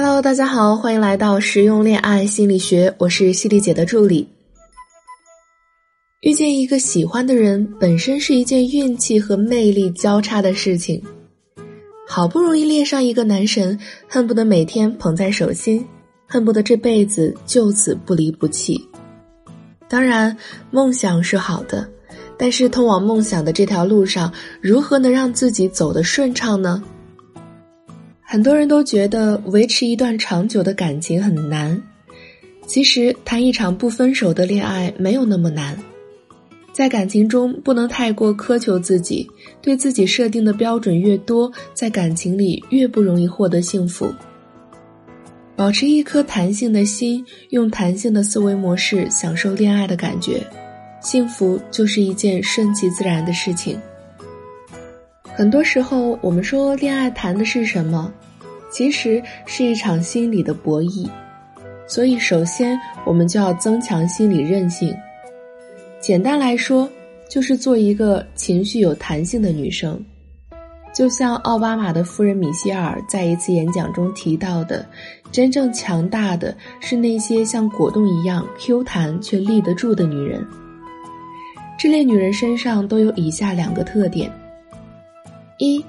[0.00, 4.28] Hello，大家好，欢迎来到实用恋爱心理学，我是犀利姐的助理。
[6.20, 11.02] 遇见一个喜欢的人，本身是一件运气和魅力交叉的事情。
[12.06, 13.76] 好不容易恋上一个男神，
[14.06, 15.84] 恨不得每天捧在手心，
[16.28, 18.80] 恨不得这辈子就此不离不弃。
[19.88, 20.36] 当然，
[20.70, 21.84] 梦想是好的，
[22.38, 26.80] 但是通往梦想的这条路上，如何能让自己走得顺畅呢？
[28.30, 31.82] 很多人都觉得维持一段长久的感情很难，
[32.66, 35.74] 其实谈一场不分手的恋爱没有那么难。
[36.70, 39.26] 在感情中不能太过苛求自己，
[39.62, 44.12] 对自己设定的标准越多，在感情里越不容易获得幸福。
[45.56, 50.46] 保持一颗弹性的心，用弹性的思维模式享受恋爱的感觉，
[51.00, 53.80] 幸福就是一件顺其自然的事情。
[55.38, 58.12] 很多时候，我们说恋爱谈的是什么？
[58.72, 61.08] 其实是一场心理的博弈。
[61.86, 64.92] 所以，首先我们就要增强心理韧性。
[66.00, 66.90] 简单来说，
[67.30, 70.04] 就是做一个情绪有弹性的女生。
[70.92, 74.84] 就像奥巴马的夫人米歇尔在一次演讲中提到的
[75.30, 80.44] ：“真正强大的是那些像果冻一样 Q 弹却立得住的女人。”
[81.78, 84.28] 这类女人身上都有以下两个特点。
[85.58, 85.84] 一，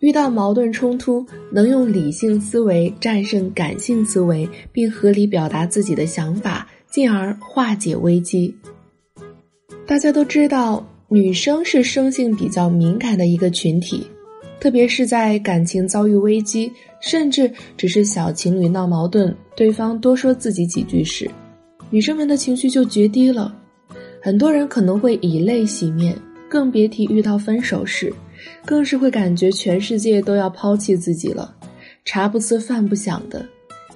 [0.00, 8.54] 遇到矛盾冲突，能用理性思维战胜感性思维，并合理表达自己的想法，进而化解危机。
[9.86, 14.06] 大家都知道，女生是生性比较敏感的一个群体，
[14.58, 21.30] 特别是在感情遭遇危机，甚至只是小情侣闹矛盾，对方多说自己几句时，
[21.90, 23.54] 女生们的情绪就决堤了。
[24.20, 26.16] 很多人可能会以泪洗面，
[26.48, 28.12] 更别提遇到分手时。
[28.64, 31.54] 更是会感觉全世界都要抛弃自己了，
[32.04, 33.44] 茶不思饭不想的，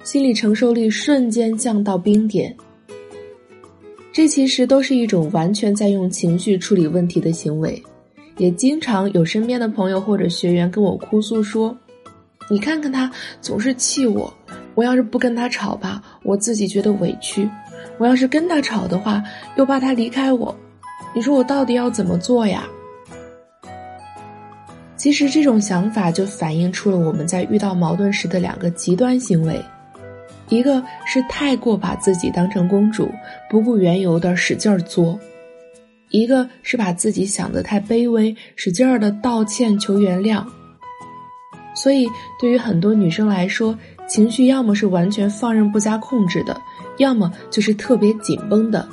[0.03, 2.55] 心理承受力瞬间降到冰点。
[4.11, 7.81] 这其实都是一种完全在用情绪处理问题的行为，
[8.37, 11.77] 也经常有身边的朋友或者学员跟我哭诉说
[12.49, 13.09] ：“你看看他
[13.39, 14.33] 总是气我，
[14.73, 17.47] 我要是不跟他吵吧，我自己觉得委屈；
[17.97, 19.23] 我要是跟他吵的话，
[19.55, 20.53] 又怕他离开我。
[21.15, 22.67] 你说我到底要怎么做呀？”
[24.99, 29.63] 其实这种想法就反映出了我们在遇到矛盾时的两个极端行为，
[30.49, 33.09] 一个是太过把自己当成公主，
[33.49, 35.17] 不顾缘由的使劲儿作；
[36.09, 40.43] 一个是把自己想得太卑微，使劲儿的道歉求原谅。
[41.73, 42.05] 所以，
[42.37, 46.59] 对于很多女生来说，情绪要么是完全放任不加控制的，
[46.97, 48.85] 要么就是特别紧绷的。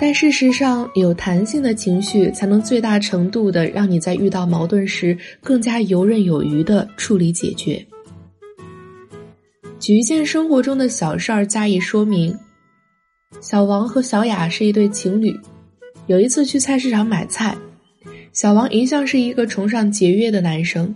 [0.00, 7.86] 但事实上，有弹性的情绪才能最大程度的让你在遇到矛盾时更加游刃有余的处理解决。
[9.78, 12.34] 举一件生活中的小事儿加以说明：
[13.42, 15.38] 小王和小雅是一对情侣，
[16.06, 17.54] 有一次去菜市场买菜，
[18.32, 20.94] 小王一向是一个崇尚节约的男生，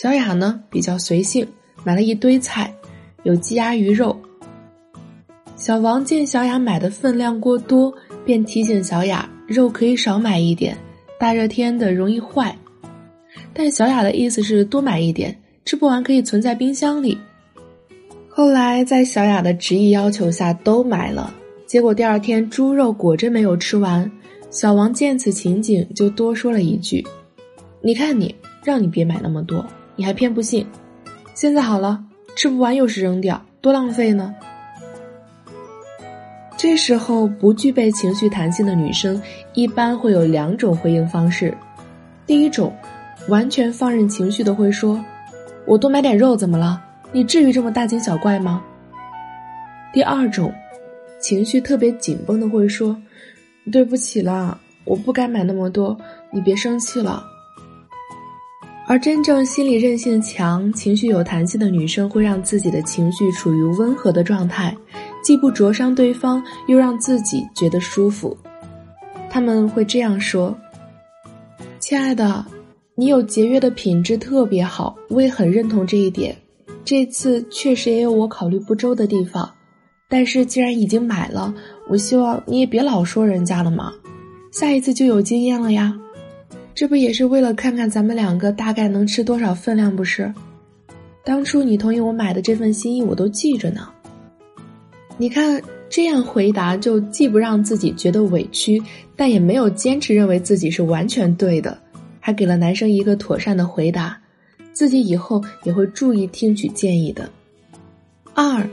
[0.00, 1.44] 小雅呢比较随性，
[1.82, 2.72] 买了一堆菜，
[3.24, 4.16] 有鸡鸭鱼肉。
[5.56, 7.92] 小王见小雅买的分量过多。
[8.26, 10.76] 便提醒小雅，肉可以少买一点，
[11.18, 12.54] 大热天的容易坏。
[13.54, 17.16] 但小雅的意思是多买一点，吃不完可以存在冰箱里。
[18.28, 21.32] 后来在小雅的执意要求下都买了，
[21.66, 24.10] 结果第二天猪肉果真没有吃完。
[24.50, 27.06] 小王见此情景，就多说了一句
[27.80, 28.34] ：“你看你，
[28.64, 30.66] 让你别买那么多，你还偏不信。
[31.34, 32.02] 现在好了，
[32.34, 34.34] 吃不完又是扔掉，多浪费呢。”
[36.66, 39.22] 这时候，不具备情绪弹性的女生
[39.54, 41.56] 一般会有两种回应方式。
[42.26, 42.74] 第一种，
[43.28, 45.00] 完全放任情绪的会说
[45.64, 46.82] ：“我多买点肉怎么了？
[47.12, 48.60] 你至于这么大惊小怪吗？”
[49.94, 50.52] 第二种，
[51.20, 53.00] 情绪特别紧绷的会说
[53.70, 55.96] ：“对不起啦，我不该买那么多，
[56.32, 57.24] 你别生气了。”
[58.88, 64.76] 而真正心理韧性强、情绪有弹性的女生，会让自己的情绪处于温和的状态。
[65.26, 68.36] 既不灼伤对方，又让自己觉得舒服。
[69.28, 70.56] 他们会这样说
[71.82, 72.46] ：“亲爱的，
[72.94, 76.36] 你有节约的品质特别好，我也很认同这一点。
[76.84, 79.52] 这次确实也有我考虑不周的地方，
[80.08, 81.52] 但是既然已经买了，
[81.88, 83.92] 我希望你也别老说人家了嘛。
[84.52, 85.92] 下一次就有经验了呀。
[86.72, 90.32] 这不也是为了看看咱们两个大概能吃多少分量不是？
[91.24, 93.88] 当初你同意我买的这份心意，我都记着呢。”
[95.18, 98.82] 你看，这样回答就既不让自己觉得委屈，
[99.16, 101.78] 但也没有坚持认为自己是完全对的，
[102.20, 104.18] 还给了男生一个妥善的回答，
[104.72, 107.30] 自己以后也会注意听取建议的。
[108.34, 108.68] 二，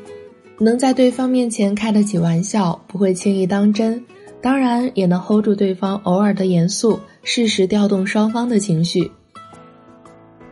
[0.60, 4.04] 能在对方面前开得起玩笑，不会轻易当真，
[4.42, 9.10] 当然也能 hold 住对方偶尔的严肃，适时调动双方的情绪。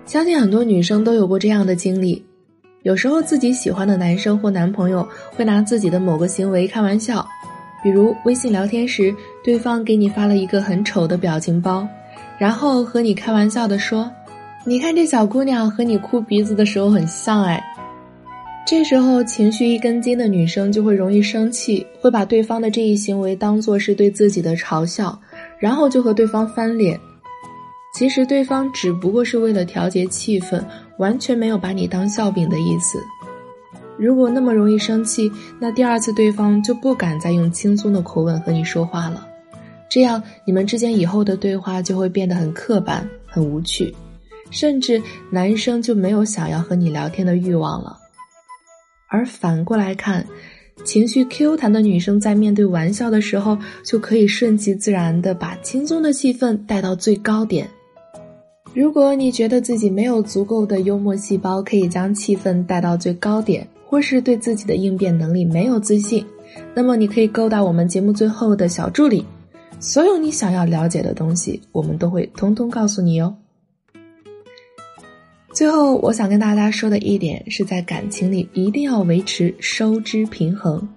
[0.05, 2.23] 相信很多女生都有过这样的经历，
[2.83, 7.23] 有时候自己喜欢的男生或男朋友会拿自己的某个行为开玩笑，
[7.83, 9.13] 比如微信聊天时，
[9.43, 11.87] 对方给你发了一个很丑的表情包，
[12.39, 14.11] 然后和你开玩笑的说
[14.65, 17.63] ：“你看这小姑娘和你哭鼻子的时候很像哎。”
[18.65, 25.19] 这时候情绪一根筋的女生就会容易生气，会把对方的这一行为当做是对自己的嘲笑，
[25.59, 26.99] 然后就和对方翻脸。
[27.93, 30.63] 其实对方只不过是为了调节气氛，
[30.97, 32.97] 完全没有把你当笑柄的意思。
[33.97, 39.27] 如果那么容易生气，那第二次对方就不敢再用轻松的口吻和你说话了，
[39.89, 43.93] 这样你们之间以后的对话就会变得很刻板、很无趣，
[44.49, 44.99] 甚至
[45.29, 47.97] 男生就没有想要和你聊天的欲望了。
[49.09, 50.25] 而反过来看，
[50.85, 57.69] 情绪 Q 弹的女生在面对玩笑的时候，就可以顺其自然的把轻松的气氛带到最高点。
[58.73, 66.25] 如果你觉得自己没有足够的幽默细胞，可以将气氛带到最高点，或是对自己的应变能力没有自信，
[66.73, 69.25] 那么你可以勾搭我们节目最后的小助理，
[69.81, 73.35] 所有你想要了解的东西，我们都会通通告诉你哦。
[75.51, 80.87] 最后，我想跟大家说的一点是在感情里一定要维持收支平衡。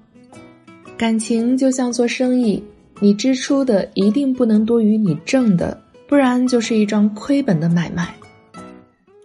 [0.97, 2.63] 感情就像做生意，
[3.01, 8.15] 你支出的一定不能多于你挣的，不然就是一桩亏本的买卖。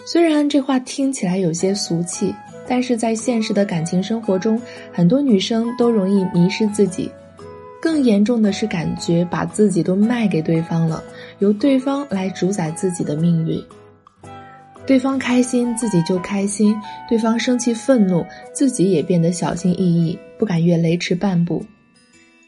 [0.05, 2.33] 虽然这话听起来有些俗气，
[2.67, 4.59] 但是在现实的感情生活中，
[4.91, 7.11] 很多女生都容易迷失自己，
[7.81, 11.03] 更严重的是感觉把自己都卖给对方了，
[11.39, 13.61] 由对方来主宰自己的命运。
[14.87, 16.73] 对方开心，自己就开心；
[17.07, 21.63] 对方生气愤怒，自己也变得小心翼翼，不敢越雷池半步。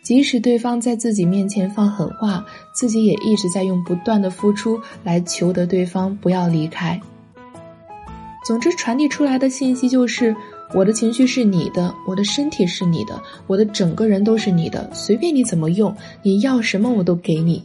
[0.04, 2.44] 即使对方在自己面前放狠话，
[2.74, 7.00] 自己也一直在用不断的付出来求得对方不要离开。
[8.46, 10.36] 总之，传递出来的信息就是：
[10.74, 17.64] 我的情绪是你的，我的身体是你的，我的整个人都是你的，随便你怎么用，你要什么我都给你。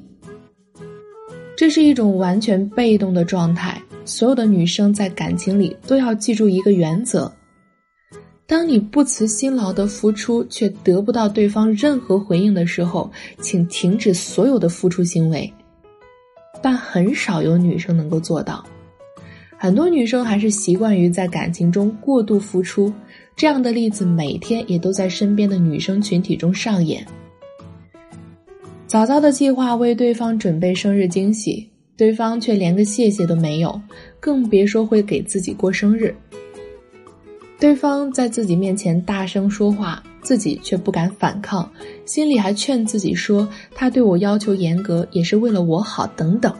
[1.56, 3.80] 这是一种完全被动的状态。
[4.04, 7.32] 所有的女生在感情里都要记住一个原则：
[8.46, 13.10] 当你不辞辛劳的付出却得不到对方任何回应的时候，
[13.40, 15.52] 请停止所有的付出行为。
[16.62, 18.64] 但很少有女生能够做到，
[19.56, 22.92] 很多女生还是习惯于在感情中过度付出。
[23.34, 27.04] 这样的例子每天也都在身边的女生群体中上演。
[28.86, 31.68] 早早的计划为对方准备生日惊喜。
[31.96, 33.80] 对方却连个谢谢都没有，
[34.20, 36.14] 更别说会给自己过生日。
[37.58, 41.68] 对方在自己面前大声说话，自己却不敢反抗，
[42.04, 46.54] 心里还劝自己说他对我要求严格也是为了我好等等。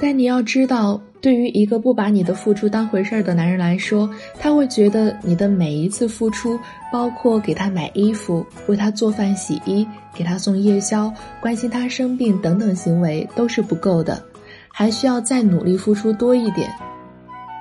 [0.00, 1.00] 但你要知道。
[1.20, 4.08] 对于一个不把你的付出当回事儿的男人来说，
[4.38, 6.56] 他会觉得你的每一次付出，
[6.92, 9.84] 包括给他买衣服、为他做饭洗衣、
[10.14, 14.22] 给他送夜宵、关心他生病等等行为都是不够的，
[14.68, 16.70] 还需要再努力付出多一点。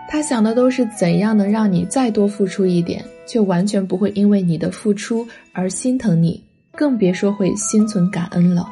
[0.09, 8.67] 他想的都是怎样能让你再多付出一点，却完全不会因为你的付出而心疼你，更别说会心存感恩了。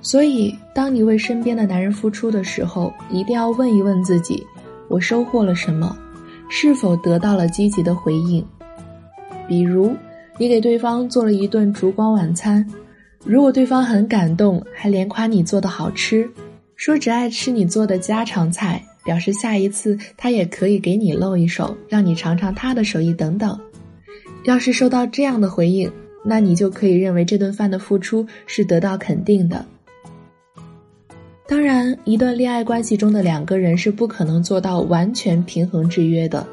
[0.00, 4.46] 所以，当你为身边的男人付出的时候，一定要问一问自己：
[4.88, 5.96] 我收获了什么？
[6.50, 8.42] 是否得到了积极的回应？
[9.46, 9.94] 比如，
[10.38, 12.64] 你给对方做了一顿烛光晚餐，
[13.24, 16.30] 如果对方很感动，还连夸你做的好吃，
[16.76, 23.58] 说只爱吃你做的家常菜，表示下一次他也可以给你露一手，让你尝尝他的手艺等等。
[24.44, 25.90] 要是收到这样的回应，
[26.22, 29.64] 那你就可以认为这顿饭的付出是得到肯定的。
[31.46, 36.46] 当然，一段恋爱关系中的两个人是不可能做到完全平衡制约的。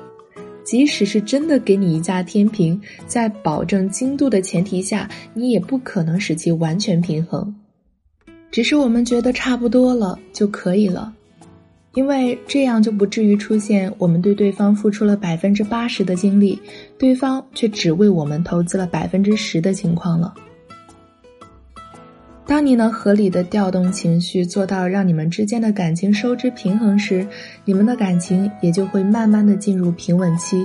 [0.63, 7.53] 即使是真的给你一架天平，在保证精度的前提下，你也不可能使其完全平衡。
[8.49, 11.13] 只是我们觉得差不多了就可以了，
[11.95, 16.61] 因为这样就不至于出现我们对对方付出了百分之八十的精力，
[16.99, 20.33] 对方却只为我们投资了百分之十的情况了。
[22.45, 27.25] 当你能合理的调动情绪，做到让你们之间的感情收支平衡时，
[27.63, 30.63] 你们的感情也就会慢慢的进入平稳期。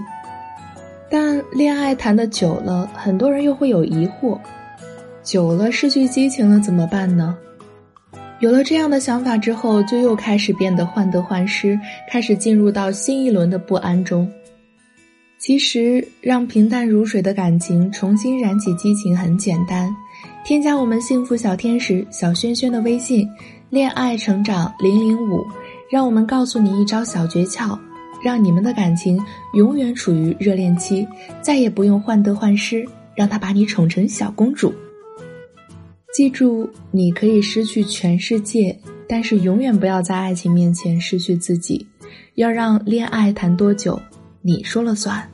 [1.09, 4.39] 但恋爱谈的久了，很多人又会有疑惑：
[5.23, 7.37] 久了失去激情了怎么办呢？
[8.41, 11.79] 有了这样的想法之后，就又开始变得患得患失，
[12.09, 14.27] 开始进入到新一轮的不安中。
[15.39, 19.95] 其实，让平淡如水的感情重新燃起激情很简单，
[20.43, 23.29] 添加我们幸福小天使小轩轩的微信
[23.69, 25.45] “恋爱成长零零五”，
[25.93, 27.79] 让我们告诉你一招小诀窍，
[28.23, 31.07] 让你们的感情永远处于热恋期，
[31.43, 34.73] 再也不用患得患失，让他把你宠成小公主。
[36.21, 41.87] 记住，你可以失去全世界，但是永远不要在爱情面前失去自己。
[42.35, 43.99] 要让恋爱谈多久？
[44.43, 45.30] 你说了算。